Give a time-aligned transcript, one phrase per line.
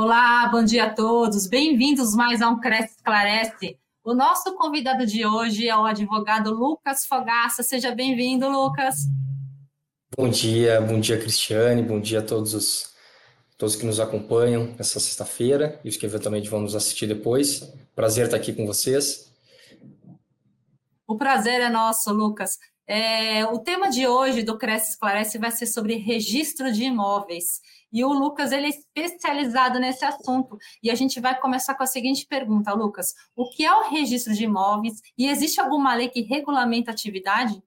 [0.00, 1.48] Olá, bom dia a todos.
[1.48, 3.76] Bem-vindos mais a um Cresce Esclarece.
[4.04, 7.64] O nosso convidado de hoje é o advogado Lucas Fogaça.
[7.64, 8.94] Seja bem-vindo, Lucas.
[10.16, 11.82] Bom dia, bom dia, Cristiane.
[11.82, 12.94] Bom dia a todos os
[13.58, 17.68] todos que nos acompanham essa sexta-feira e os que eventualmente vão nos assistir depois.
[17.96, 19.32] Prazer estar aqui com vocês.
[21.08, 22.56] O prazer é nosso, Lucas.
[22.86, 27.60] É, o tema de hoje do Cresce Esclarece vai ser sobre registro de imóveis.
[27.92, 30.58] E o Lucas ele é especializado nesse assunto.
[30.82, 34.34] E a gente vai começar com a seguinte pergunta, Lucas: o que é o registro
[34.34, 37.62] de imóveis e existe alguma lei que regulamenta a atividade?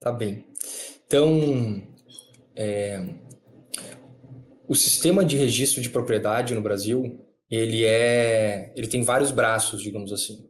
[0.00, 0.46] Tá bem.
[1.06, 1.82] Então,
[2.54, 3.02] é,
[4.68, 10.12] o sistema de registro de propriedade no Brasil ele é, ele tem vários braços, digamos
[10.12, 10.48] assim.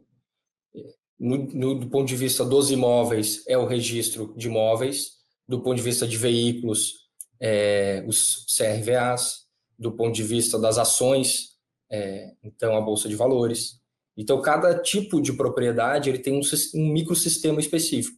[1.19, 5.11] No, no, do ponto de vista dos imóveis, é o registro de imóveis,
[5.47, 7.04] do ponto de vista de veículos,
[7.39, 9.45] é, os CRVAs,
[9.77, 11.55] do ponto de vista das ações,
[11.91, 13.79] é, então a Bolsa de Valores.
[14.17, 16.41] Então, cada tipo de propriedade ele tem um,
[16.75, 18.17] um microsistema específico.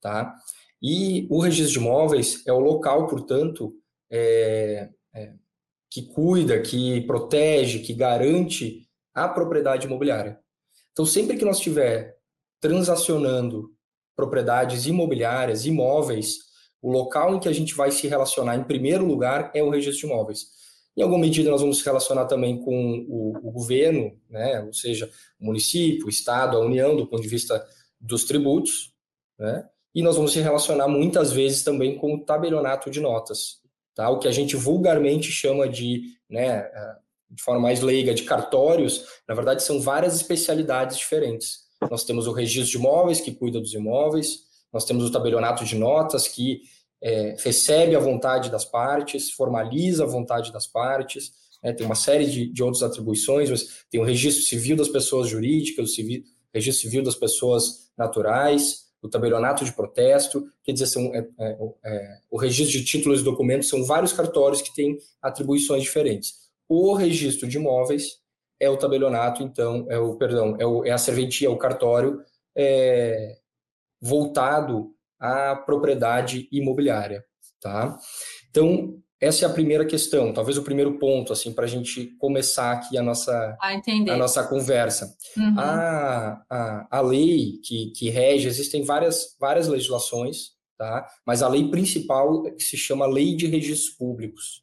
[0.00, 0.34] Tá?
[0.82, 3.74] E o registro de imóveis é o local, portanto,
[4.10, 5.32] é, é,
[5.90, 10.38] que cuida, que protege, que garante a propriedade imobiliária.
[10.92, 12.16] Então, sempre que nós estiver
[12.60, 13.74] transacionando
[14.14, 16.38] propriedades imobiliárias, imóveis,
[16.82, 20.06] o local em que a gente vai se relacionar em primeiro lugar é o registro
[20.06, 20.56] de imóveis.
[20.96, 24.62] Em alguma medida, nós vamos se relacionar também com o, o governo, né?
[24.62, 27.64] ou seja, o município, o Estado, a União, do ponto de vista
[28.00, 28.94] dos tributos,
[29.38, 29.68] né?
[29.94, 33.60] e nós vamos se relacionar muitas vezes também com o tabelionato de notas,
[33.94, 34.08] tá?
[34.08, 36.70] o que a gente vulgarmente chama de, né,
[37.30, 41.66] de forma mais leiga, de cartórios, na verdade são várias especialidades diferentes.
[41.90, 45.76] Nós temos o registro de imóveis, que cuida dos imóveis, nós temos o tabelionato de
[45.76, 46.62] notas, que
[47.02, 51.32] é, recebe a vontade das partes, formaliza a vontade das partes,
[51.62, 55.90] né, tem uma série de, de outras atribuições, tem o registro civil das pessoas jurídicas,
[55.90, 56.22] o civil,
[56.54, 62.18] registro civil das pessoas naturais, o tabelionato de protesto, quer dizer, são, é, é, é,
[62.30, 66.34] o registro de títulos e documentos são vários cartórios que têm atribuições diferentes.
[66.68, 68.20] O registro de imóveis
[68.58, 72.20] é o tabelionato, então, é o, perdão, é, o, é a serventia, o cartório
[72.54, 73.38] é,
[74.06, 77.24] voltado à propriedade imobiliária,
[77.60, 77.98] tá?
[78.50, 82.72] Então, essa é a primeira questão, talvez o primeiro ponto, assim, para a gente começar
[82.72, 83.56] aqui a nossa,
[84.12, 85.16] a nossa conversa.
[85.36, 85.58] Uhum.
[85.58, 91.06] A, a, a lei que, que rege, existem várias, várias legislações, tá?
[91.26, 94.62] Mas a lei principal se chama Lei de Registros Públicos.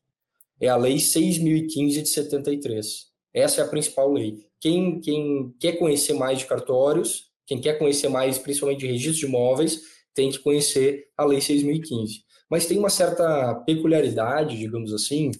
[0.61, 3.07] É a Lei 6.015 de 73.
[3.33, 4.37] Essa é a principal lei.
[4.61, 9.25] Quem, quem quer conhecer mais de cartórios, quem quer conhecer mais, principalmente de registro de
[9.25, 9.81] imóveis,
[10.13, 12.23] tem que conhecer a Lei 6.015.
[12.49, 15.31] Mas tem uma certa peculiaridade, digamos assim,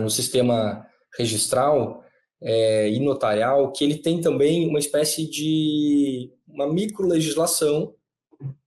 [0.00, 0.86] no sistema
[1.16, 2.04] registral
[2.42, 7.94] é, e notarial, que ele tem também uma espécie de uma microlegislação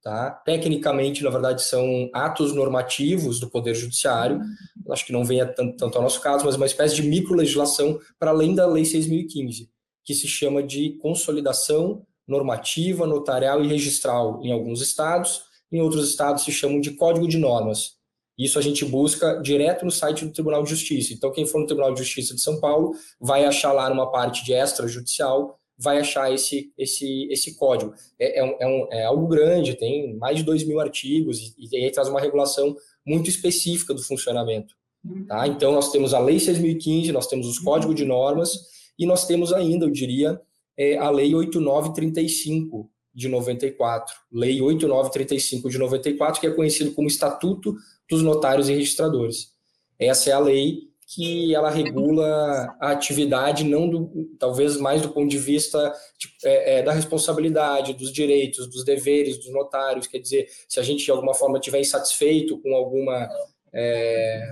[0.02, 0.32] Tá?
[0.32, 4.42] Tecnicamente, na verdade, são atos normativos do Poder Judiciário,
[4.90, 8.32] acho que não venha tanto, tanto ao nosso caso, mas uma espécie de microlegislação para
[8.32, 9.70] além da Lei 6.015,
[10.04, 15.42] que se chama de consolidação normativa, notarial e registral em alguns estados,
[15.72, 18.00] em outros estados se chamam de Código de Normas.
[18.38, 21.14] Isso a gente busca direto no site do Tribunal de Justiça.
[21.14, 24.44] Então, quem for no Tribunal de Justiça de São Paulo vai achar lá numa parte
[24.44, 27.94] de extrajudicial vai achar esse, esse, esse código.
[28.20, 31.78] É, é, é, um, é algo grande, tem mais de 2 mil artigos e, e
[31.78, 32.76] aí traz uma regulação
[33.06, 34.76] muito específica do funcionamento.
[35.28, 35.48] Tá?
[35.48, 38.60] Então, nós temos a Lei 6.015, nós temos os códigos de normas
[38.98, 40.42] e nós temos ainda, eu diria,
[40.78, 44.16] é, a Lei 8935 de 94.
[44.32, 47.76] Lei 8935 de 94, que é conhecido como Estatuto
[48.10, 49.54] dos Notários e Registradores.
[50.00, 55.30] Essa é a lei que ela regula a atividade, não do, talvez mais do ponto
[55.30, 60.08] de vista de, é, é, da responsabilidade, dos direitos, dos deveres dos notários.
[60.08, 63.30] Quer dizer, se a gente de alguma forma estiver insatisfeito com alguma
[63.74, 64.52] é,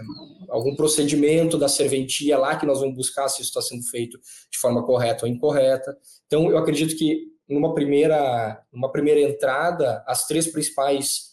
[0.49, 4.17] algum procedimento da serventia lá que nós vamos buscar se isso está sendo feito
[4.51, 5.97] de forma correta ou incorreta.
[6.25, 11.29] Então, eu acredito que numa primeira, numa primeira entrada, as três principais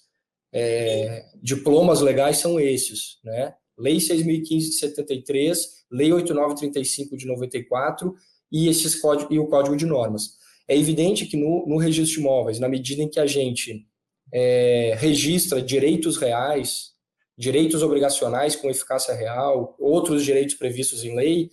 [0.53, 3.55] é, diplomas legais são esses, né?
[3.79, 8.15] Lei 6.015 de 73, Lei 8.935 de 94
[8.51, 10.37] e, esses código, e o Código de Normas.
[10.67, 13.87] É evidente que no, no registro de imóveis, na medida em que a gente
[14.33, 16.96] é, registra direitos reais,
[17.37, 21.51] direitos obrigacionais com eficácia real, outros direitos previstos em lei,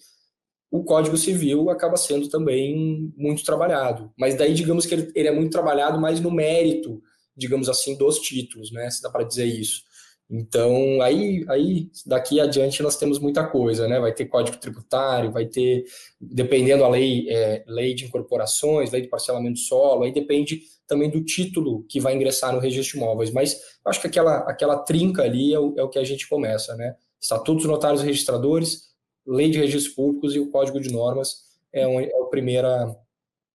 [0.72, 4.12] o Código Civil acaba sendo também muito trabalhado.
[4.18, 7.02] Mas daí, digamos que ele, ele é muito trabalhado mais no mérito,
[7.36, 8.90] digamos assim, dos títulos, né?
[8.90, 9.84] Se dá para dizer isso.
[10.30, 14.00] Então, aí, aí daqui adiante nós temos muita coisa, né?
[14.00, 15.84] Vai ter código tributário, vai ter,
[16.20, 21.24] dependendo da lei, é, lei de incorporações, lei de parcelamento solo, aí depende também do
[21.24, 23.32] título que vai ingressar no registro de imóveis.
[23.32, 26.76] Mas acho que aquela, aquela trinca ali é o, é o que a gente começa,
[26.76, 26.96] né?
[27.22, 28.94] Estatutos notários registradores,
[29.26, 32.96] lei de registros públicos e o código de normas é, um, é a primeira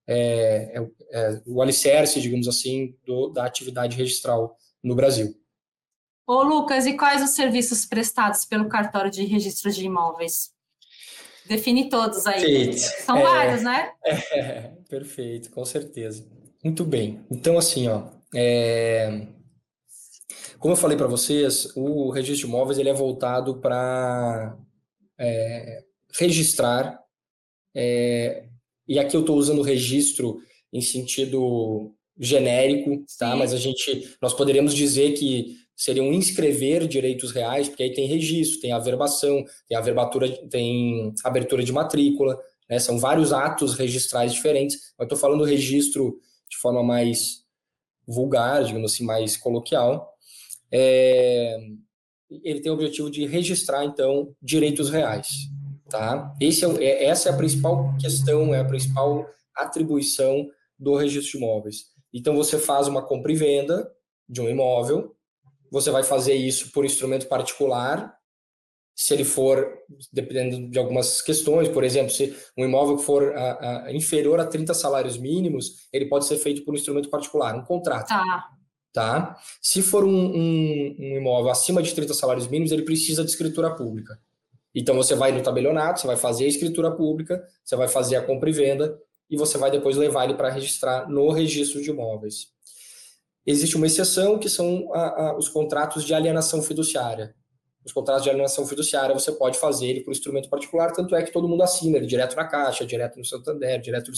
[0.06, 5.34] é, é, é, o alicerce, digamos assim, do, da atividade registral no Brasil.
[6.26, 10.50] Ô, Lucas, e quais os serviços prestados pelo cartório de registro de imóveis?
[11.46, 12.40] Define todos aí.
[12.40, 12.78] Perfeito.
[12.78, 13.92] São é, vários, né?
[14.32, 16.26] É, perfeito, com certeza.
[16.68, 17.24] Muito bem.
[17.30, 19.26] Então, assim, ó, é,
[20.58, 24.54] como eu falei para vocês, o registro de imóveis ele é voltado para
[25.18, 25.82] é,
[26.20, 27.00] registrar,
[27.74, 28.44] é,
[28.86, 33.34] e aqui eu estou usando registro em sentido genérico, tá?
[33.34, 38.60] Mas a gente, nós poderíamos dizer que seriam inscrever direitos reais, porque aí tem registro,
[38.60, 42.38] tem averbação, tem averbatura, tem abertura de matrícula,
[42.68, 42.78] né?
[42.78, 44.92] São vários atos registrais diferentes.
[44.98, 47.44] Eu estou falando registro de forma mais
[48.06, 50.12] vulgar, digamos assim, mais coloquial.
[50.72, 51.56] É...
[52.42, 55.28] Ele tem o objetivo de registrar, então, direitos reais,
[55.88, 56.34] tá?
[56.40, 60.46] Esse é, é, essa é a principal questão, é a principal atribuição
[60.78, 61.86] do registro de imóveis.
[62.12, 63.90] Então, você faz uma compra e venda
[64.28, 65.16] de um imóvel,
[65.70, 68.17] você vai fazer isso por instrumento particular,
[68.98, 69.78] se ele for,
[70.12, 74.74] dependendo de algumas questões, por exemplo, se um imóvel for a, a, inferior a 30
[74.74, 78.08] salários mínimos, ele pode ser feito por um instrumento particular, um contrato.
[78.08, 78.48] Tá.
[78.92, 79.36] tá?
[79.62, 83.72] Se for um, um, um imóvel acima de 30 salários mínimos, ele precisa de escritura
[83.72, 84.18] pública.
[84.74, 88.22] Então você vai no tabelionato, você vai fazer a escritura pública, você vai fazer a
[88.22, 88.98] compra e venda
[89.30, 92.48] e você vai depois levar ele para registrar no registro de imóveis.
[93.46, 97.32] Existe uma exceção que são a, a, os contratos de alienação fiduciária.
[97.88, 101.32] Os contratos de alienação fiduciária você pode fazer ele por instrumento particular, tanto é que
[101.32, 104.12] todo mundo assina ele direto na Caixa, direto no Santander, direto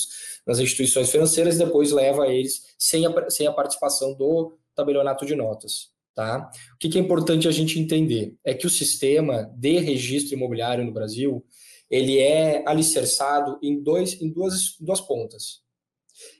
[0.45, 5.37] nas instituições financeiras, e depois leva eles sem a, sem a participação do tabelionato de
[5.37, 5.93] notas.
[6.17, 6.51] Tá?
[6.75, 10.85] O que, que é importante a gente entender é que o sistema de registro imobiliário
[10.85, 11.47] no Brasil
[11.89, 15.61] ele é alicerçado em, dois, em duas, duas pontas.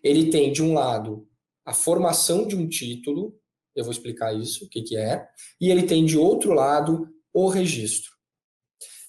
[0.03, 1.29] Ele tem, de um lado,
[1.65, 3.39] a formação de um título,
[3.77, 5.25] eu vou explicar isso, o que, que é,
[5.61, 8.11] e ele tem de outro lado o registro.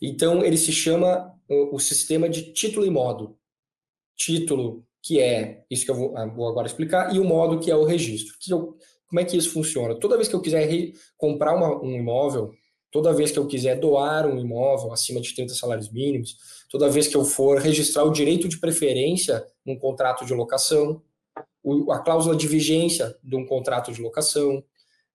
[0.01, 3.37] Então, ele se chama o, sistema de título e modo.
[4.15, 7.75] Título, que é isso que eu vou, ah, agora explicar, e o modo, que é
[7.75, 8.35] o registro.
[9.07, 9.99] Como é que isso funciona?
[9.99, 10.67] Toda vez que eu quiser
[11.17, 12.51] comprar uma, um imóvel,
[12.91, 16.37] toda vez que eu quiser doar um imóvel acima de 30 salários mínimos,
[16.69, 21.01] toda vez que eu for registrar o direito de preferência num contrato de locação,
[21.91, 24.63] a cláusula de vigência de um contrato de locação,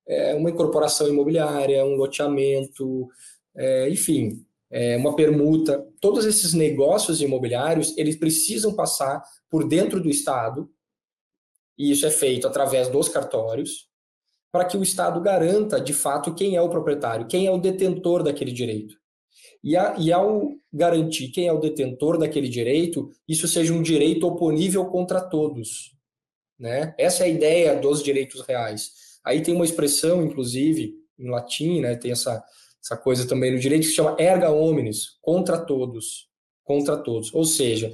[0.07, 3.09] é, uma incorporação imobiliária, um loteamento,
[3.57, 5.87] é, enfim, é, uma permuta.
[6.01, 10.71] Todos esses negócios imobiliários, eles precisam passar por dentro do Estado,
[11.79, 13.89] e isso é feito através dos cartórios,
[14.51, 18.23] para que o Estado garanta, de fato, quem é o proprietário, quem é o detentor
[18.23, 18.95] daquele direito.
[19.63, 24.27] E, a, e ao garantir quem é o detentor daquele direito, isso seja um direito
[24.27, 25.95] oponível contra todos.
[26.59, 26.95] Né?
[26.97, 28.93] Essa é a ideia dos direitos reais.
[29.27, 31.97] Aí tem uma expressão, inclusive, em latim, né?
[31.97, 32.45] tem essa,
[32.83, 36.29] essa coisa também no direito que se chama erga omnes, contra todos.
[36.63, 37.35] Contra todos.
[37.35, 37.93] Ou seja,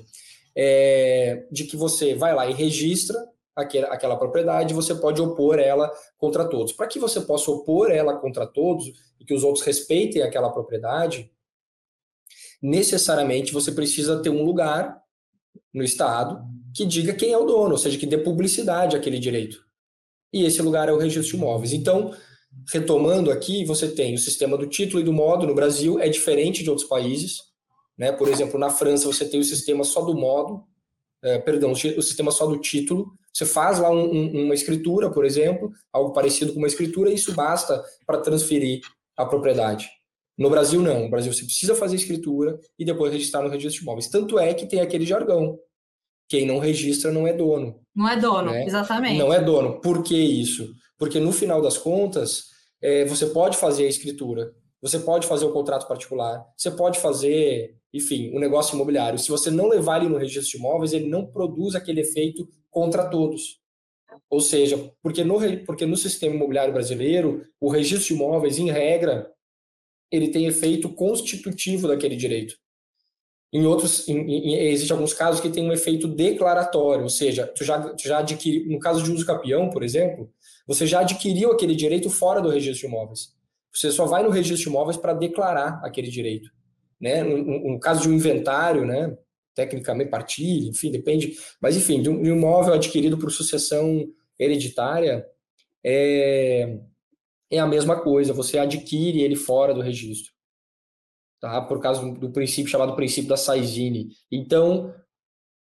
[0.55, 3.19] é, de que você vai lá e registra
[3.57, 6.75] aquela, aquela propriedade, você pode opor ela contra todos.
[6.75, 11.31] Para que você possa opor ela contra todos e que os outros respeitem aquela propriedade,
[12.61, 15.01] necessariamente você precisa ter um lugar
[15.73, 19.72] no Estado que diga quem é o dono, ou seja, que dê publicidade àquele direito.
[20.33, 21.73] E esse lugar é o registro de imóveis.
[21.73, 22.13] Então,
[22.71, 26.63] retomando aqui, você tem o sistema do título e do modo no Brasil, é diferente
[26.63, 27.39] de outros países.
[27.97, 28.13] Né?
[28.13, 30.65] Por exemplo, na França você tem o sistema só do modo,
[31.23, 33.13] é, perdão, o sistema só do título.
[33.33, 37.15] Você faz lá um, um, uma escritura, por exemplo, algo parecido com uma escritura, e
[37.15, 38.81] isso basta para transferir
[39.17, 39.89] a propriedade.
[40.37, 41.05] No Brasil, não.
[41.05, 44.09] No Brasil, você precisa fazer escritura e depois registrar no registro de imóveis.
[44.09, 45.59] Tanto é que tem aquele jargão.
[46.33, 47.79] Quem não registra não é dono.
[47.95, 48.65] Não é dono, né?
[48.65, 49.19] exatamente.
[49.19, 49.83] Não é dono.
[49.83, 50.73] Por que isso?
[50.99, 52.45] Porque no final das contas,
[52.81, 57.77] é, você pode fazer a escritura, você pode fazer o contrato particular, você pode fazer,
[57.93, 59.19] enfim, o um negócio imobiliário.
[59.19, 63.11] Se você não levar ele no registro de imóveis, ele não produz aquele efeito contra
[63.11, 63.61] todos.
[64.31, 69.31] Ou seja, porque no, porque no sistema imobiliário brasileiro, o registro de imóveis, em regra,
[70.11, 72.55] ele tem efeito constitutivo daquele direito.
[73.53, 77.63] Em outros, em, em, existem alguns casos que tem um efeito declaratório, ou seja, tu
[77.65, 80.31] já, tu já adquiriu, no caso de uso capião, por exemplo,
[80.67, 83.35] você já adquiriu aquele direito fora do registro de imóveis.
[83.75, 86.51] Você só vai no registro de imóveis para declarar aquele direito.
[87.01, 87.23] Né?
[87.23, 89.17] No, no, caso de um inventário, né?
[89.55, 91.37] tecnicamente partilha, enfim, depende.
[91.61, 95.27] Mas, enfim, de um imóvel adquirido por sucessão hereditária,
[95.85, 96.79] é,
[97.51, 100.33] é a mesma coisa, você adquire ele fora do registro.
[101.43, 101.61] Tá?
[101.61, 104.11] Por causa do princípio chamado princípio da Saizine.
[104.31, 104.95] Então,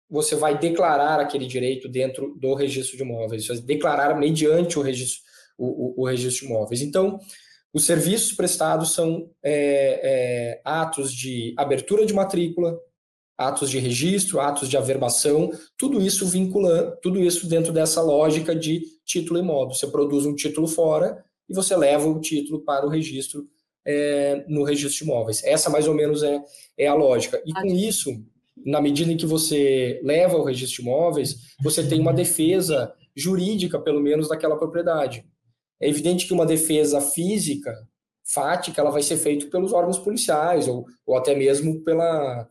[0.08, 4.82] você vai declarar aquele direito dentro do registro de imóveis, você vai declarar mediante o
[4.82, 5.22] registro,
[5.58, 6.80] o, o, o registro de imóveis.
[6.80, 7.20] Então,
[7.70, 12.80] os serviços prestados são é, é, atos de abertura de matrícula,
[13.36, 18.80] atos de registro, atos de averbação, tudo isso vinculando, tudo isso dentro dessa lógica de
[19.04, 19.74] título imóvel.
[19.74, 23.46] Você produz um título fora e você leva o título para o registro
[23.86, 25.42] é, no registro de imóveis.
[25.44, 26.42] Essa mais ou menos é,
[26.76, 27.42] é a lógica.
[27.44, 28.10] E com isso,
[28.64, 33.78] na medida em que você leva o registro de imóveis, você tem uma defesa jurídica,
[33.78, 35.24] pelo menos, daquela propriedade.
[35.80, 37.74] É evidente que uma defesa física,
[38.24, 42.48] fática, ela vai ser feita pelos órgãos policiais ou, ou até mesmo pela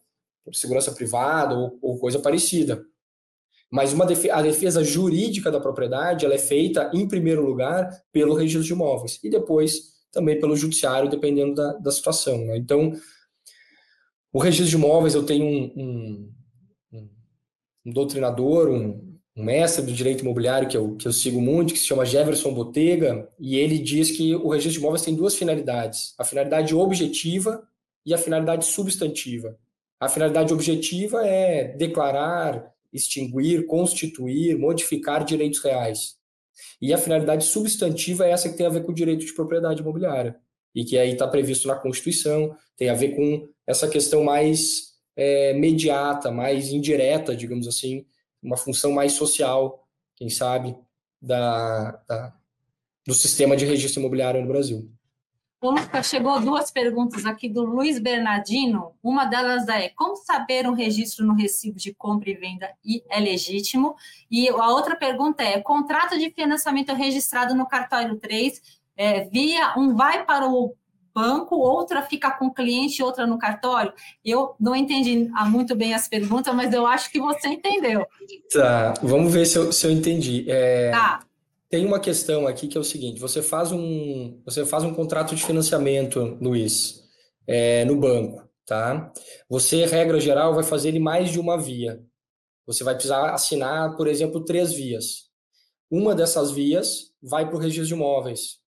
[0.53, 2.83] segurança privada ou, ou coisa parecida.
[3.69, 8.33] Mas uma defesa, a defesa jurídica da propriedade ela é feita, em primeiro lugar, pelo
[8.33, 12.43] registro de imóveis e depois também pelo judiciário, dependendo da, da situação.
[12.43, 12.57] Né?
[12.57, 12.91] Então,
[14.33, 16.33] o registro de imóveis, eu tenho um,
[16.91, 17.09] um,
[17.85, 21.79] um doutrinador, um, um, mestre do direito imobiliário que eu, que eu sigo muito, que
[21.79, 26.15] se chama Jefferson Botega, e ele diz que o registro de imóveis tem duas finalidades:
[26.17, 27.61] a finalidade objetiva
[28.03, 29.55] e a finalidade substantiva.
[29.99, 36.15] A finalidade objetiva é declarar, extinguir, constituir, modificar direitos reais.
[36.81, 39.81] E a finalidade substantiva é essa que tem a ver com o direito de propriedade
[39.81, 40.35] imobiliária.
[40.75, 45.53] E que aí está previsto na Constituição, tem a ver com essa questão mais é,
[45.53, 48.05] mediata, mais indireta, digamos assim,
[48.41, 50.75] uma função mais social, quem sabe,
[51.21, 52.33] da, da
[53.07, 54.91] do sistema de registro imobiliário no Brasil.
[55.71, 58.93] Lucas, chegou duas perguntas aqui do Luiz Bernardino.
[59.01, 62.69] Uma delas é: como saber um registro no recibo de compra e venda
[63.09, 63.95] é legítimo?
[64.29, 68.61] E a outra pergunta é: contrato de financiamento registrado no cartório 3,
[68.95, 70.75] é, via um vai para o
[71.13, 73.91] banco, outra fica com o cliente, outra no cartório?
[74.23, 78.05] Eu não entendi muito bem as perguntas, mas eu acho que você entendeu.
[78.53, 80.45] Tá, vamos ver se eu, se eu entendi.
[80.47, 80.91] É...
[80.91, 81.26] Tá.
[81.69, 85.35] Tem uma questão aqui que é o seguinte: você faz um, você faz um contrato
[85.35, 87.03] de financiamento, Luiz,
[87.45, 89.11] é, no banco, tá?
[89.49, 92.01] Você, regra geral, vai fazer ele mais de uma via.
[92.65, 95.27] Você vai precisar assinar, por exemplo, três vias.
[95.89, 98.59] Uma dessas vias vai para o registro de imóveis.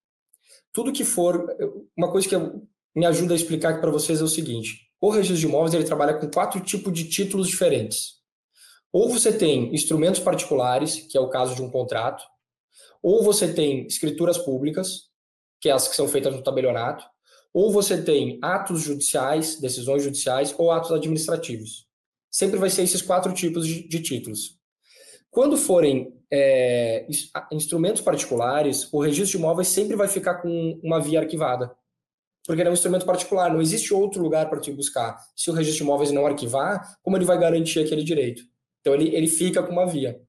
[0.73, 1.47] Tudo que for.
[1.97, 2.37] Uma coisa que
[2.95, 5.85] me ajuda a explicar aqui para vocês é o seguinte: o registro de imóveis ele
[5.85, 8.21] trabalha com quatro tipos de títulos diferentes.
[8.93, 12.25] Ou você tem instrumentos particulares, que é o caso de um contrato,
[13.03, 15.11] ou você tem escrituras públicas,
[15.61, 17.05] que é as que são feitas no tabelionato,
[17.53, 21.87] ou você tem atos judiciais, decisões judiciais, ou atos administrativos.
[22.31, 24.59] Sempre vai ser esses quatro tipos de, de títulos.
[25.31, 27.07] Quando forem é,
[27.51, 31.75] instrumentos particulares, o registro de imóveis sempre vai ficar com uma via arquivada.
[32.47, 35.19] Porque é um instrumento particular, não existe outro lugar para te buscar.
[35.37, 38.43] Se o registro de imóveis não arquivar, como ele vai garantir aquele direito?
[38.81, 40.21] Então, ele, ele fica com uma via.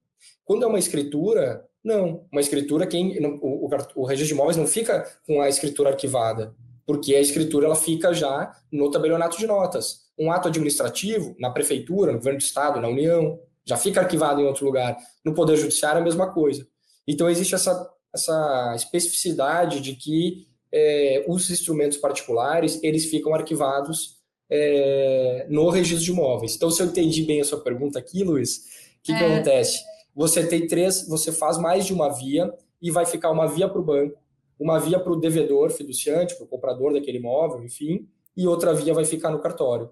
[0.44, 4.66] Quando é uma escritura, não, uma escritura, quem o, o, o registro de imóveis não
[4.66, 6.54] fica com a escritura arquivada,
[6.86, 10.02] porque a escritura ela fica já no tabelionato de notas.
[10.18, 14.44] Um ato administrativo, na prefeitura, no governo do estado, na União, já fica arquivado em
[14.44, 14.96] outro lugar.
[15.24, 16.66] No Poder Judiciário, a mesma coisa.
[17.06, 24.20] Então, existe essa, essa especificidade de que é, os instrumentos particulares, eles ficam arquivados
[24.50, 26.54] é, no registro de imóveis.
[26.54, 29.18] Então, se eu entendi bem a sua pergunta aqui, Luiz, o que, é.
[29.18, 29.91] que acontece?
[30.14, 33.80] Você tem três, você faz mais de uma via e vai ficar uma via para
[33.80, 34.18] o banco,
[34.58, 38.94] uma via para o devedor, fiduciante, para o comprador daquele imóvel, enfim, e outra via
[38.94, 39.90] vai ficar no cartório,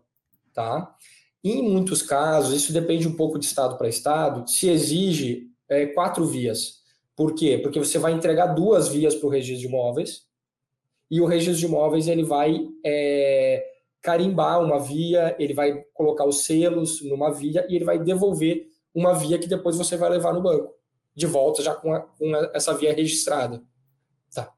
[0.52, 0.94] tá?
[1.42, 6.26] Em muitos casos, isso depende um pouco de estado para estado, se exige é, quatro
[6.26, 6.80] vias.
[7.16, 7.58] Por quê?
[7.62, 10.26] Porque você vai entregar duas vias para o registro de imóveis
[11.10, 13.64] e o registro de imóveis ele vai é,
[14.02, 19.14] carimbar uma via, ele vai colocar os selos numa via e ele vai devolver uma
[19.14, 20.74] via que depois você vai levar no banco,
[21.14, 23.62] de volta já com, a, com a, essa via registrada.
[24.34, 24.52] Tá.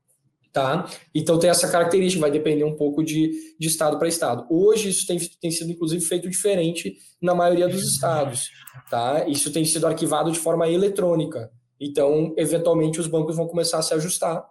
[0.52, 0.86] tá?
[1.14, 4.46] Então tem essa característica, vai depender um pouco de, de estado para estado.
[4.50, 8.50] Hoje isso tem, tem sido, inclusive, feito diferente na maioria dos estados.
[8.90, 9.26] Tá?
[9.28, 11.50] Isso tem sido arquivado de forma eletrônica.
[11.80, 14.44] Então, eventualmente, os bancos vão começar a se ajustar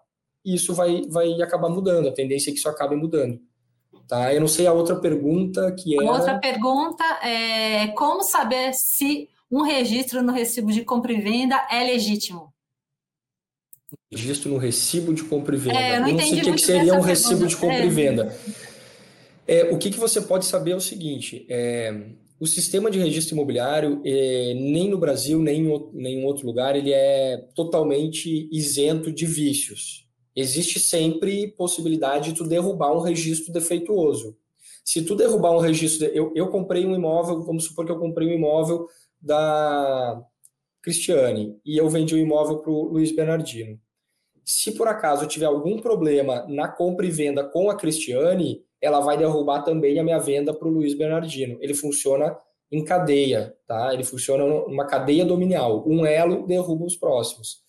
[0.43, 2.09] e isso vai, vai acabar mudando.
[2.09, 3.39] A tendência é que isso acabe mudando.
[4.07, 4.33] Tá?
[4.33, 6.03] Eu não sei a outra pergunta que é.
[6.03, 11.83] Outra pergunta é como saber se um registro no recibo de compra e venda é
[11.83, 12.53] legítimo?
[14.11, 15.79] registro no recibo de compra e venda.
[15.79, 17.85] É, eu não, eu não sei o que, seria um recibo de compra é.
[17.85, 18.37] e venda.
[19.47, 23.35] É, o que, que você pode saber é o seguinte: é, o sistema de registro
[23.35, 29.25] imobiliário, é, nem no Brasil, nem em nenhum outro lugar, ele é totalmente isento de
[29.25, 30.07] vícios.
[30.35, 34.37] Existe sempre possibilidade de tu derrubar um registro defeituoso.
[34.83, 38.27] Se tu derrubar um registro, eu, eu comprei um imóvel, vamos supor que eu comprei
[38.27, 38.87] um imóvel
[39.21, 40.21] da
[40.81, 43.79] Cristiane e eu vendi o um imóvel para o Luiz Bernardino.
[44.43, 48.99] Se por acaso eu tiver algum problema na compra e venda com a Cristiane, ela
[48.99, 51.57] vai derrubar também a minha venda para o Luiz Bernardino.
[51.61, 52.35] Ele funciona
[52.71, 53.93] em cadeia, tá?
[53.93, 55.87] Ele funciona numa cadeia dominial.
[55.87, 57.61] Um elo derruba os próximos.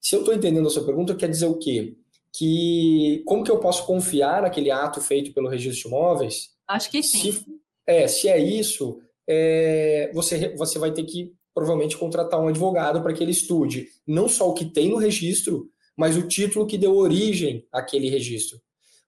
[0.00, 1.96] Se eu estou entendendo a sua pergunta, quer dizer o quê?
[2.32, 6.50] Que como que eu posso confiar naquele ato feito pelo registro de imóveis?
[6.66, 7.32] Acho que sim.
[7.32, 7.44] Se,
[7.86, 13.12] é, se é isso, é, você, você vai ter que provavelmente contratar um advogado para
[13.12, 16.96] que ele estude não só o que tem no registro, mas o título que deu
[16.96, 18.60] origem àquele registro.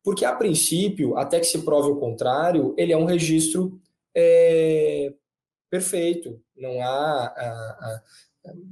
[0.02, 3.80] Porque, a princípio, até que se prove o contrário, ele é um registro
[4.14, 5.12] é,
[5.70, 6.40] perfeito.
[6.56, 7.26] Não há.
[7.26, 8.02] A, a,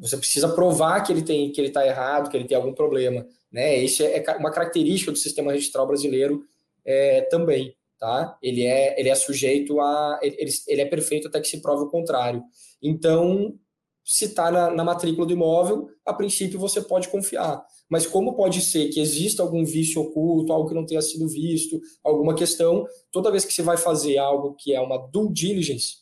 [0.01, 3.27] você precisa provar que ele tem que ele está errado, que ele tem algum problema.
[3.53, 3.77] Né?
[3.77, 6.43] Isso é, é uma característica do sistema registral brasileiro
[6.85, 7.77] é, também.
[7.99, 8.39] Tá?
[8.41, 10.21] Ele, é, ele é sujeito a.
[10.23, 12.43] Ele, ele é perfeito até que se prove o contrário.
[12.81, 13.59] Então,
[14.05, 17.63] se está na, na matrícula do imóvel, a princípio você pode confiar.
[17.91, 21.81] Mas como pode ser que exista algum vício oculto, algo que não tenha sido visto,
[22.05, 25.97] alguma questão, toda vez que você vai fazer algo que é uma due diligence,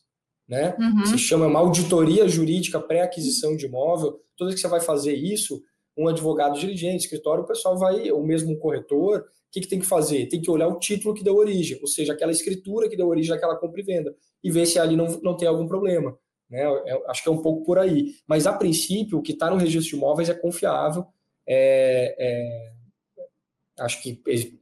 [0.48, 0.76] né?
[0.78, 1.06] Uhum.
[1.06, 5.60] Se chama uma auditoria jurídica pré-aquisição de imóvel, toda vez que você vai fazer isso,
[5.96, 9.86] um advogado diligente, escritório, o pessoal vai, ou mesmo corretor, o que, que tem que
[9.86, 10.26] fazer?
[10.26, 13.34] Tem que olhar o título que deu origem, ou seja, aquela escritura que deu origem
[13.34, 16.18] àquela compra e venda, e ver se ali não, não tem algum problema.
[16.50, 16.64] Né?
[16.64, 18.14] Eu acho que é um pouco por aí.
[18.26, 21.06] Mas, a princípio, o que está no registro de imóveis é confiável.
[21.46, 22.72] É, é,
[23.78, 24.20] acho que,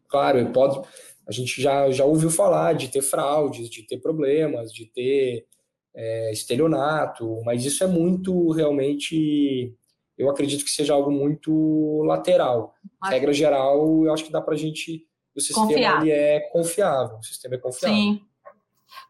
[0.08, 0.80] claro, pode,
[1.26, 5.46] a gente já, já ouviu falar de ter fraudes, de ter problemas, de ter
[5.94, 9.72] é, estelionato, mas isso é muito realmente.
[10.16, 12.74] Eu acredito que seja algo muito lateral.
[13.04, 15.06] Regra geral, eu acho que dá para a gente.
[15.34, 17.18] O sistema ele é confiável.
[17.18, 17.96] O sistema é confiável.
[17.96, 18.22] Sim.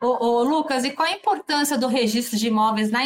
[0.01, 3.03] Ô, ô, Lucas, e qual a importância do registro de imóveis na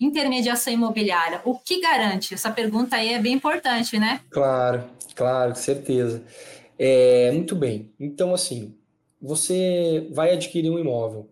[0.00, 1.40] intermediação imobiliária?
[1.44, 2.34] O que garante?
[2.34, 4.20] Essa pergunta aí é bem importante, né?
[4.30, 6.22] Claro, claro, certeza.
[6.78, 7.92] É, muito bem.
[7.98, 8.74] Então, assim,
[9.20, 11.28] você vai adquirir um imóvel.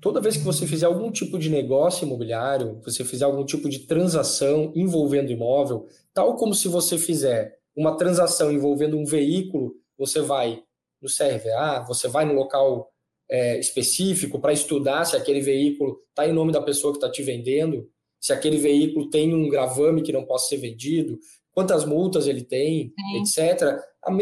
[0.00, 3.80] Toda vez que você fizer algum tipo de negócio imobiliário, você fizer algum tipo de
[3.80, 10.62] transação envolvendo imóvel, tal como se você fizer uma transação envolvendo um veículo, você vai
[11.00, 12.92] no CRVA, você vai no local
[13.30, 17.22] é, específico para estudar se aquele veículo está em nome da pessoa que está te
[17.22, 17.88] vendendo,
[18.20, 21.18] se aquele veículo tem um gravame que não possa ser vendido,
[21.52, 22.92] quantas multas ele tem,
[23.26, 23.42] Sim.
[23.42, 23.78] etc.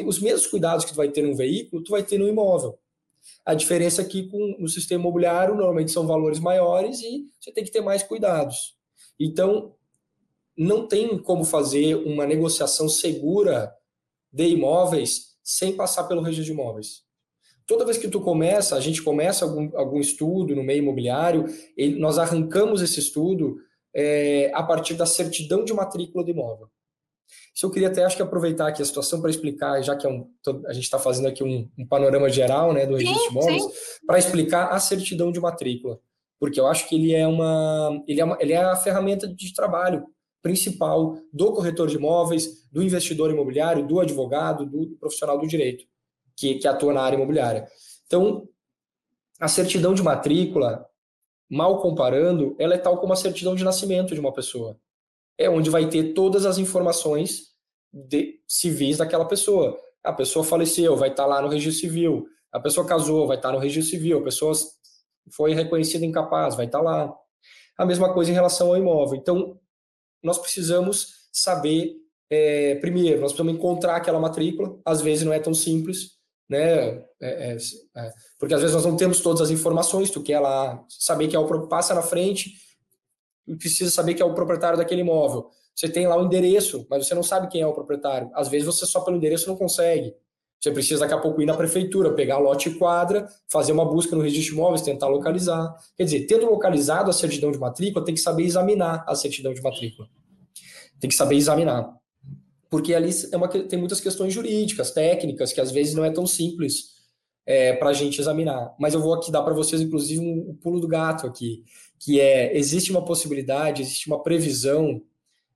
[0.06, 2.78] Os mesmos cuidados que tu vai ter no veículo, tu vai ter no imóvel.
[3.45, 7.64] A diferença é que com, no sistema imobiliário, normalmente são valores maiores e você tem
[7.64, 8.77] que ter mais cuidados.
[9.19, 9.75] Então,
[10.57, 13.75] não tem como fazer uma negociação segura
[14.33, 17.11] de imóveis sem passar pelo registro de imóveis
[17.71, 21.45] toda vez que tu começa, a gente começa algum, algum estudo no meio imobiliário,
[21.77, 23.59] ele, nós arrancamos esse estudo
[23.95, 26.69] é, a partir da certidão de matrícula do imóvel.
[27.55, 30.11] Se eu queria até acho que aproveitar aqui a situação para explicar, já que é
[30.11, 30.29] um,
[30.66, 33.64] a gente está fazendo aqui um, um, panorama geral né, do registro de imóveis,
[34.07, 35.99] para explicar a certidão de matrícula.
[36.38, 38.03] Porque eu acho que ele é uma.
[38.07, 40.07] Ele é, uma, ele é a ferramenta de trabalho
[40.43, 45.85] principal do corretor de imóveis, do investidor imobiliário, do advogado, do profissional do direito
[46.40, 47.69] que, que atua na área imobiliária.
[48.07, 48.49] Então,
[49.38, 50.87] a certidão de matrícula,
[51.49, 54.79] mal comparando, ela é tal como a certidão de nascimento de uma pessoa.
[55.40, 57.48] É onde vai ter todas as informações
[57.92, 59.76] de, civis daquela pessoa.
[60.05, 62.26] A pessoa faleceu, vai estar lá no registro civil.
[62.53, 64.18] A pessoa casou, vai estar no registro civil.
[64.18, 64.53] A pessoa
[65.33, 67.12] foi reconhecida incapaz, vai estar lá.
[67.79, 69.18] A mesma coisa em relação ao imóvel.
[69.18, 69.59] Então,
[70.22, 71.96] nós precisamos saber,
[72.29, 74.79] é, primeiro, nós precisamos encontrar aquela matrícula.
[74.85, 77.05] Às vezes não é tão simples né?
[77.22, 77.57] É, é,
[77.96, 81.37] é, porque às vezes nós não temos todas as informações, tu quer lá saber que
[81.37, 82.55] é o passa na frente
[83.59, 85.48] precisa saber que é o proprietário daquele imóvel.
[85.74, 88.31] Você tem lá o endereço, mas você não sabe quem é o proprietário.
[88.35, 90.14] Às vezes você só pelo endereço não consegue.
[90.61, 94.14] Você precisa daqui a pouco ir na prefeitura, pegar lote e quadra, fazer uma busca
[94.14, 95.74] no registro de imóveis, tentar localizar.
[95.96, 99.62] Quer dizer, tendo localizado a certidão de matrícula, tem que saber examinar a certidão de
[99.62, 100.07] matrícula.
[101.00, 101.98] Tem que saber examinar
[102.70, 106.24] porque ali é uma, tem muitas questões jurídicas, técnicas, que às vezes não é tão
[106.24, 106.99] simples
[107.46, 108.74] é, para a gente examinar.
[108.79, 111.64] Mas eu vou aqui dar para vocês, inclusive, um, um, pulo do gato aqui,
[111.98, 115.03] que é, existe uma possibilidade, existe uma previsão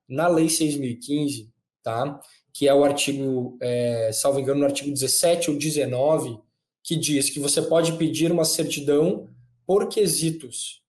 [0.08, 1.48] na Lei 6.015,
[1.82, 2.20] tá?
[2.52, 6.38] Que é o artigo, é, salvo engano, no artigo 17 ou 19,
[6.82, 9.28] que diz que você pode pedir uma certidão
[9.66, 10.82] por quesitos.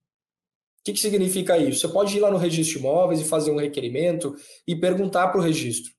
[0.80, 1.80] O que, que significa isso?
[1.80, 4.36] Você pode ir lá no registro de imóveis e fazer um requerimento
[4.68, 5.96] e perguntar para o registro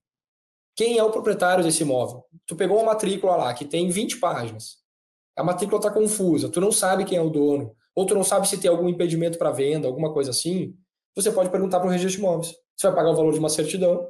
[0.76, 2.24] quem é o proprietário desse imóvel.
[2.46, 4.76] Tu pegou uma matrícula lá que tem 20 páginas.
[5.36, 8.48] A matrícula está confusa, tu não sabe quem é o dono, ou tu não sabe
[8.48, 10.74] se tem algum impedimento para venda, alguma coisa assim.
[11.14, 12.54] Você pode perguntar para o registro de imóveis.
[12.76, 14.06] Você vai pagar o valor de uma certidão.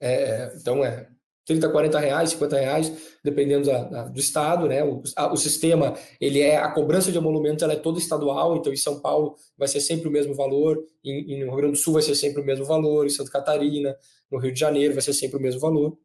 [0.00, 1.08] É, então é
[1.48, 2.92] 30, 40 reais, 50 reais,
[3.24, 4.84] dependendo da, da, do estado, né?
[4.84, 8.70] O, a, o, sistema, ele é a cobrança de emolumentos, ela é toda estadual, então
[8.70, 11.94] em São Paulo vai ser sempre o mesmo valor, em, em, Rio Grande do Sul
[11.94, 13.96] vai ser sempre o mesmo valor, em Santa Catarina,
[14.30, 15.96] no Rio de Janeiro vai ser sempre o mesmo valor.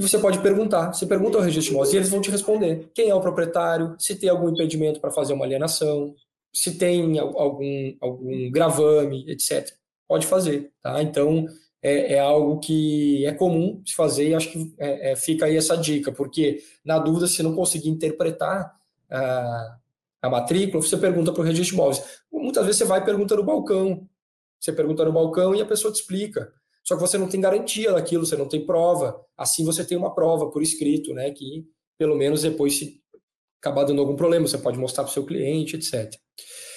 [0.00, 3.14] E você pode perguntar, você pergunta ao imóveis e eles vão te responder quem é
[3.14, 6.14] o proprietário, se tem algum impedimento para fazer uma alienação,
[6.50, 9.70] se tem algum, algum gravame, etc.
[10.08, 11.02] Pode fazer, tá?
[11.02, 11.44] Então,
[11.82, 15.58] é, é, algo que é comum se fazer e acho que é, é, fica aí
[15.58, 18.74] essa dica, porque na dúvida, se não conseguir interpretar
[19.10, 19.76] a,
[20.22, 22.02] a matrícula, você pergunta para o registro de imóveis.
[22.32, 24.08] Muitas vezes você vai e pergunta no balcão,
[24.58, 26.50] você pergunta no balcão e a pessoa te explica.
[26.84, 29.20] Só que você não tem garantia daquilo, você não tem prova.
[29.36, 31.30] Assim você tem uma prova por escrito, né?
[31.30, 31.64] Que
[31.98, 32.98] pelo menos depois, se
[33.60, 36.10] acabar dando algum problema, você pode mostrar para o seu cliente, etc.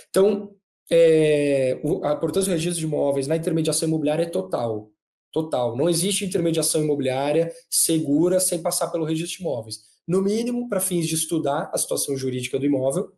[0.10, 0.52] Então,
[0.92, 4.92] é, a importância do registro de imóveis na intermediação imobiliária é total.
[5.32, 5.76] Total.
[5.76, 9.78] Não existe intermediação imobiliária segura sem passar pelo registro de imóveis.
[10.08, 13.12] No mínimo, para fins de estudar a situação jurídica do imóvel,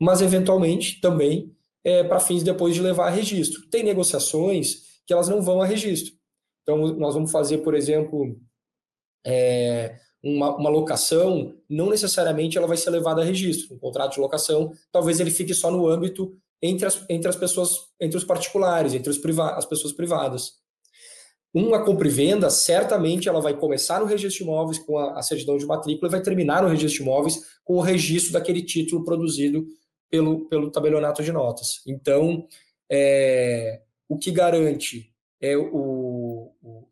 [0.00, 3.68] mas eventualmente também é, para fins depois de levar a registro.
[3.68, 6.14] Tem negociações que elas não vão a registro.
[6.62, 8.36] Então, nós vamos fazer, por exemplo,
[9.24, 13.74] é, uma, uma, locação, não necessariamente ela vai ser levada a registro.
[13.74, 17.76] Um contrato de locação, talvez ele fique só no âmbito entre as, entre as pessoas,
[18.00, 20.60] entre os particulares, entre os priva as pessoas privadas.
[21.52, 25.22] Uma compra e venda, certamente ela vai começar no registro de imóveis com a, a
[25.22, 29.04] certidão de matrícula e vai terminar no registro de imóveis com o registro daquele título
[29.04, 29.66] produzido
[30.08, 31.80] pelo, pelo tabelionato de notas.
[31.86, 32.46] Então,
[32.90, 35.70] é, o que garante é o,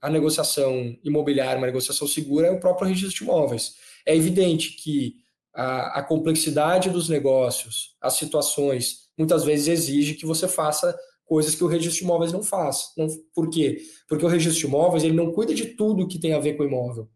[0.01, 3.75] a negociação imobiliária, uma negociação segura, é o próprio registro de imóveis.
[4.07, 5.17] É evidente que
[5.55, 11.63] a, a complexidade dos negócios, as situações, muitas vezes exige que você faça coisas que
[11.63, 12.93] o registro de imóveis não faz.
[12.97, 13.83] Não, por quê?
[14.09, 16.63] Porque o registro de imóveis ele não cuida de tudo que tem a ver com
[16.63, 17.09] o imóvel.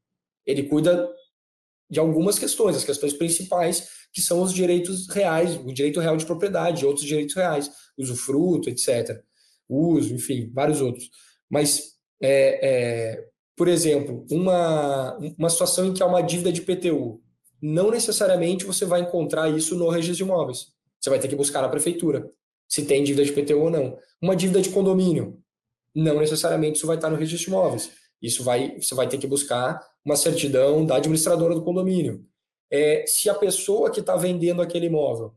[0.45, 1.09] Ele cuida
[1.88, 6.27] de algumas questões, as questões principais, que são os direitos reais, o direito real de
[6.27, 9.23] propriedade, outros direitos reais, usufruto, etc.
[9.68, 11.11] Uso, enfim, vários outros.
[11.51, 11.92] Mas,
[12.23, 17.21] é, é, por exemplo, uma, uma situação em que há uma dívida de PTU,
[17.61, 20.69] não necessariamente você vai encontrar isso no registro de imóveis.
[21.01, 22.31] Você vai ter que buscar na prefeitura
[22.69, 23.99] se tem dívida de PTU ou não.
[24.21, 25.43] Uma dívida de condomínio,
[25.95, 27.91] não necessariamente isso vai estar no registro de imóveis.
[28.21, 32.25] Isso vai, você vai ter que buscar uma certidão da administradora do condomínio.
[32.71, 35.35] É, se a pessoa que está vendendo aquele imóvel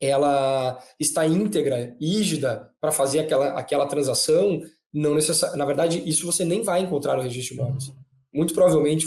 [0.00, 6.44] ela está íntegra, rígida para fazer aquela, aquela transação, não necessar, na verdade, isso você
[6.44, 7.92] nem vai encontrar no registro de imóveis.
[8.32, 9.06] Muito provavelmente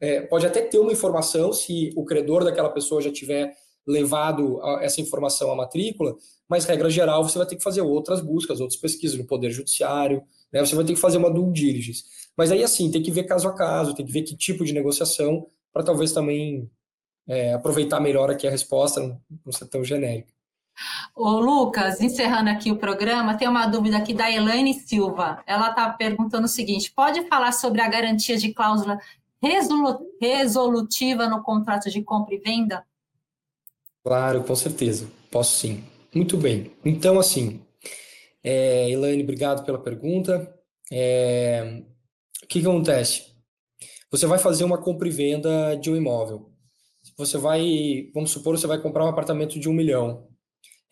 [0.00, 3.54] é, pode até ter uma informação se o credor daquela pessoa já tiver
[3.86, 6.14] levado essa informação à matrícula,
[6.48, 10.22] mas regra geral você vai ter que fazer outras buscas, outras pesquisas no Poder Judiciário,
[10.52, 10.60] né?
[10.64, 12.04] você vai ter que fazer uma due diligence.
[12.36, 14.72] Mas aí assim, tem que ver caso a caso, tem que ver que tipo de
[14.72, 16.70] negociação, para talvez também
[17.26, 20.32] é, aproveitar melhor aqui a resposta, não, não ser tão genérica.
[21.14, 25.42] Ô, Lucas, encerrando aqui o programa, tem uma dúvida aqui da Elaine Silva.
[25.46, 28.98] Ela está perguntando o seguinte: pode falar sobre a garantia de cláusula
[30.20, 32.84] resolutiva no contrato de compra e venda?
[34.04, 35.08] Claro, com certeza.
[35.30, 35.84] Posso sim.
[36.14, 36.72] Muito bem.
[36.84, 37.60] Então, assim,
[38.42, 40.52] é, Elaine, obrigado pela pergunta.
[40.90, 41.82] É,
[42.42, 43.32] o que, que acontece?
[44.10, 46.50] Você vai fazer uma compra e venda de um imóvel.
[47.16, 50.28] Você vai, vamos supor, você vai comprar um apartamento de um milhão.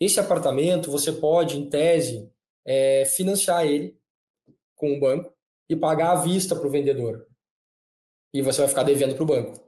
[0.01, 2.27] Esse apartamento, você pode, em tese,
[2.65, 3.95] é, financiar ele
[4.75, 5.31] com o banco
[5.69, 7.27] e pagar à vista para o vendedor.
[8.33, 9.63] E você vai ficar devendo para o banco.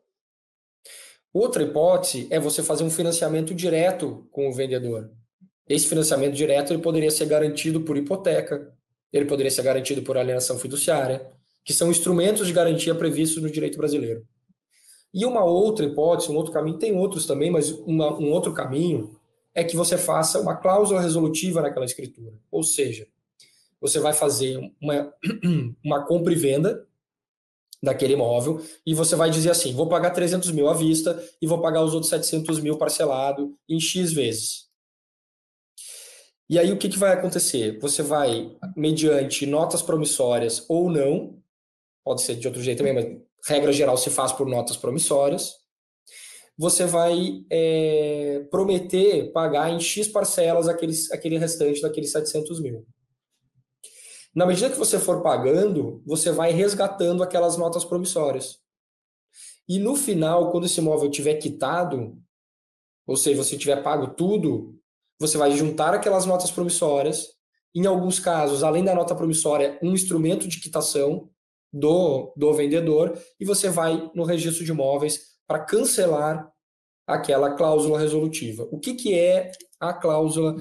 [1.32, 5.12] Outra hipótese é você fazer um financiamento direto com o vendedor.
[5.69, 8.76] Esse financiamento direto ele poderia ser garantido por hipoteca,
[9.12, 11.30] ele poderia ser garantido por alienação fiduciária,
[11.63, 14.26] que são instrumentos de garantia previstos no direito brasileiro.
[15.13, 19.15] E uma outra hipótese, um outro caminho, tem outros também, mas uma, um outro caminho
[19.54, 22.34] é que você faça uma cláusula resolutiva naquela escritura.
[22.52, 23.08] Ou seja,
[23.80, 25.13] você vai fazer uma,
[25.84, 26.88] uma compra e venda
[27.82, 31.62] daquele imóvel e você vai dizer assim, vou pagar 300 mil à vista e vou
[31.62, 34.70] pagar os outros 700 mil parcelado em X vezes.
[36.50, 37.80] E aí o que, que vai acontecer?
[37.80, 41.38] Você vai, mediante notas promissórias ou não,
[42.06, 45.62] pode ser de outro jeito também, mas regra geral se faz por notas promissórias.
[46.58, 52.86] Você vai é, prometer pagar em X parcelas aqueles, aquele restante daqueles 700 mil.
[54.36, 58.60] Na medida que você for pagando, você vai resgatando aquelas notas promissórias.
[59.68, 62.18] E no final, quando esse imóvel tiver quitado,
[63.06, 64.76] ou seja, você tiver pago tudo,
[65.20, 67.30] você vai juntar aquelas notas promissórias.
[67.76, 71.30] Em alguns casos, além da nota promissória, um instrumento de quitação
[71.72, 76.52] do, do vendedor, e você vai no registro de imóveis para cancelar
[77.06, 78.68] aquela cláusula resolutiva.
[78.72, 80.56] O que, que é a cláusula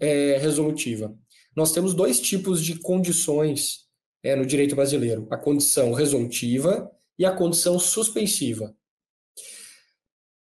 [0.00, 1.12] é, resolutiva?
[1.56, 3.86] nós temos dois tipos de condições
[4.22, 8.72] é, no direito brasileiro: a condição resolutiva e a condição suspensiva.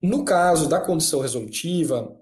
[0.02, 2.18] No caso da condição resolutiva,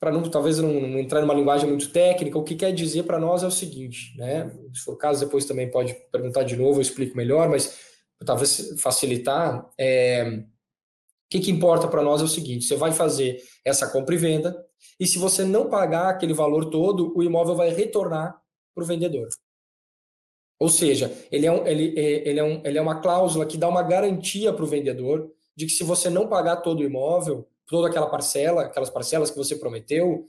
[0.00, 3.20] para não talvez não, não, entrar numa linguagem muito técnica, o que quer dizer para
[3.20, 4.50] nós é o seguinte, né?
[4.74, 8.80] Se for o caso, depois também pode perguntar de novo, eu explico melhor, mas talvez
[8.80, 9.68] facilitar.
[9.78, 14.14] É, o que, que importa para nós é o seguinte: você vai fazer essa compra
[14.14, 14.64] e venda,
[14.98, 18.40] e se você não pagar aquele valor todo, o imóvel vai retornar
[18.74, 19.28] para o vendedor.
[20.58, 23.58] Ou seja, ele é, um, ele, é, ele, é um, ele é uma cláusula que
[23.58, 27.46] dá uma garantia para o vendedor de que se você não pagar todo o imóvel,
[27.66, 30.24] toda aquela parcela, aquelas parcelas que você prometeu,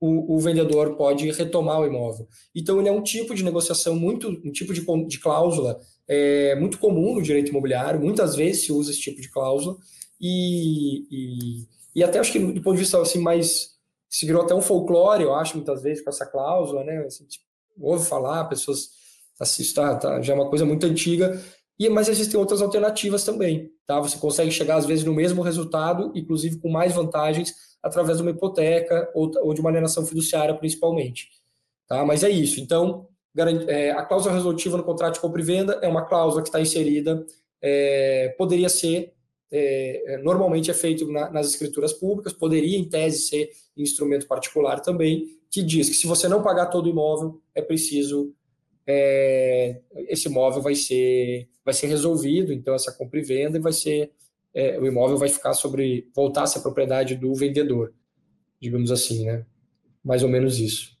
[0.00, 2.28] o, o, vendedor pode retomar o imóvel.
[2.54, 6.78] Então, ele é um tipo de negociação muito, um tipo de, de cláusula é, muito
[6.78, 9.76] comum no direito imobiliário, muitas vezes se usa esse tipo de cláusula,
[10.20, 14.54] e, e, e até acho que do ponto de vista assim, mais se virou até
[14.54, 17.04] um folclore, eu acho, muitas vezes, com essa cláusula, né?
[17.04, 17.44] Assim, tipo,
[17.80, 18.90] ouve falar, pessoas
[19.38, 21.40] assistem, tá, tá, já é uma coisa muito antiga,
[21.78, 24.00] e, mas existem outras alternativas também, tá?
[24.00, 28.30] Você consegue chegar, às vezes, no mesmo resultado, inclusive com mais vantagens, através de uma
[28.30, 31.30] hipoteca ou, ou de uma alienação fiduciária, principalmente,
[31.86, 32.04] tá?
[32.04, 32.60] Mas é isso.
[32.60, 33.08] Então,
[33.68, 36.60] é, a cláusula resolutiva no contrato de compra e venda é uma cláusula que está
[36.60, 37.24] inserida,
[37.62, 39.14] é, poderia ser
[39.50, 44.80] é, é, normalmente é feito na, nas escrituras públicas, poderia, em tese, ser instrumento particular
[44.80, 48.34] também, que diz que se você não pagar todo o imóvel, é preciso.
[48.86, 54.12] É, esse imóvel vai ser, vai ser resolvido, então essa compra e venda vai ser.
[54.54, 56.08] É, o imóvel vai ficar sobre.
[56.14, 57.92] voltar a ser propriedade do vendedor,
[58.60, 59.44] digamos assim, né?
[60.04, 60.98] Mais ou menos isso.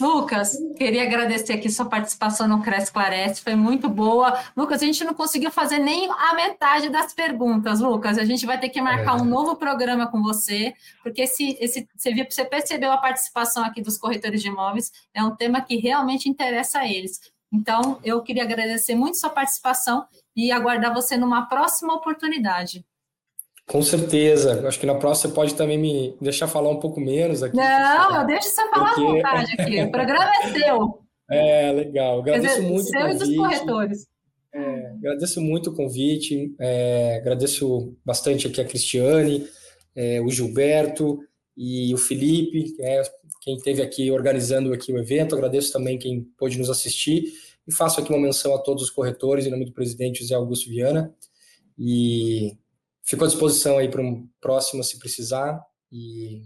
[0.00, 4.38] Lucas, queria agradecer aqui sua participação no Cresce Clarece, foi muito boa.
[4.56, 8.18] Lucas, a gente não conseguiu fazer nem a metade das perguntas, Lucas.
[8.18, 9.22] A gente vai ter que marcar é.
[9.22, 14.40] um novo programa com você, porque esse, esse, você, percebeu a participação aqui dos corretores
[14.40, 17.20] de imóveis, é um tema que realmente interessa a eles.
[17.52, 22.84] Então, eu queria agradecer muito sua participação e aguardar você numa próxima oportunidade.
[23.66, 24.66] Com certeza.
[24.66, 27.56] Acho que na próxima você pode também me deixar falar um pouco menos aqui.
[27.56, 29.02] Não, eu deixo você falar porque...
[29.02, 29.82] à vontade aqui.
[29.82, 31.02] O programa é seu.
[31.30, 32.20] É, legal.
[32.20, 33.24] Agradeço dizer, muito seu o convite.
[33.24, 34.06] e dos corretores.
[34.54, 36.54] É, agradeço muito o convite.
[36.60, 39.46] É, agradeço bastante aqui a Cristiane,
[39.96, 41.20] é, o Gilberto
[41.56, 43.02] e o Felipe, que é
[43.40, 45.34] quem esteve aqui organizando aqui o evento.
[45.34, 47.32] Agradeço também quem pôde nos assistir.
[47.66, 50.68] E faço aqui uma menção a todos os corretores, em nome do presidente José Augusto
[50.68, 51.14] Viana.
[51.78, 52.56] E
[53.04, 55.60] Fico à disposição aí para um próximo se precisar.
[55.90, 56.42] E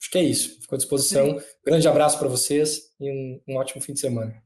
[0.00, 0.60] acho que é isso.
[0.60, 1.38] Fico à disposição.
[1.38, 1.46] Sim.
[1.64, 4.42] Grande abraço para vocês e um, um ótimo fim de semana.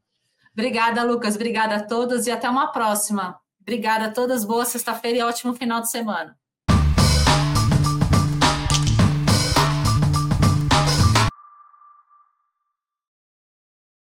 [0.52, 1.37] Obrigada, Lucas.
[1.37, 3.40] Obrigada a todos e até uma próxima.
[3.60, 4.44] Obrigada a todas.
[4.44, 6.37] Boa sexta-feira e ótimo final de semana.